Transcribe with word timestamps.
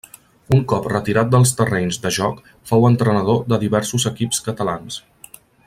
Un 0.55 0.61
cop 0.69 0.87
retirat 0.91 1.29
dels 1.33 1.51
terrenys 1.59 1.99
de 2.05 2.11
joc 2.17 2.41
fou 2.71 2.89
entrenador 2.89 3.39
de 3.53 3.61
diversos 3.67 4.09
equips 4.15 4.43
catalans. 4.49 4.99